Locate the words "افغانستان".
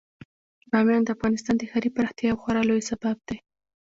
1.15-1.55